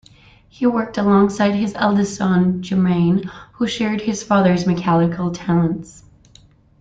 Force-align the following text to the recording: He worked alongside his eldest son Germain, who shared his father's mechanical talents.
He 0.49 0.65
worked 0.65 0.97
alongside 0.97 1.51
his 1.51 1.75
eldest 1.75 2.15
son 2.15 2.63
Germain, 2.63 3.29
who 3.53 3.67
shared 3.67 4.01
his 4.01 4.23
father's 4.23 4.65
mechanical 4.65 5.31
talents. 5.31 6.03